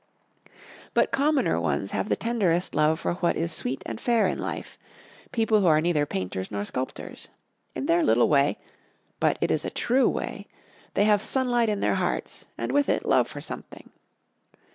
[0.95, 4.75] But commoner ones have the tenderest love for what is sweet and fair in life,
[5.31, 7.27] people who are neither painters nor sculptors.
[7.75, 8.57] In their little way
[9.19, 10.47] but it is a true way
[10.95, 13.91] they have sunlight in their hearts, and with it love for something.